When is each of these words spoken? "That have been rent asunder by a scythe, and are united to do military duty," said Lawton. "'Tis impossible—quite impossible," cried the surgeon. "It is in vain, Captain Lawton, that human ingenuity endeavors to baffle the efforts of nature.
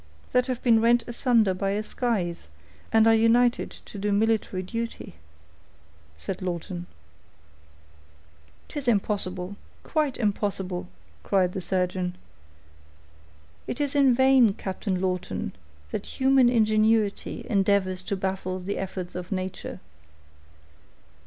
"That 0.31 0.47
have 0.47 0.63
been 0.63 0.81
rent 0.81 1.07
asunder 1.07 1.53
by 1.53 1.77
a 1.77 1.83
scythe, 1.83 2.47
and 2.91 3.05
are 3.05 3.13
united 3.13 3.69
to 3.85 3.99
do 3.99 4.11
military 4.11 4.63
duty," 4.63 5.13
said 6.17 6.41
Lawton. 6.41 6.87
"'Tis 8.67 8.87
impossible—quite 8.87 10.17
impossible," 10.17 10.87
cried 11.21 11.53
the 11.53 11.61
surgeon. 11.61 12.15
"It 13.67 13.79
is 13.79 13.93
in 13.95 14.15
vain, 14.15 14.53
Captain 14.55 14.99
Lawton, 14.99 15.53
that 15.91 16.07
human 16.19 16.49
ingenuity 16.49 17.45
endeavors 17.47 18.01
to 18.05 18.15
baffle 18.15 18.59
the 18.59 18.79
efforts 18.79 19.13
of 19.13 19.31
nature. 19.31 19.81